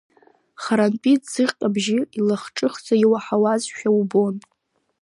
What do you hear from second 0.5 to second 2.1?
Харантәи ӡыхьк абжьы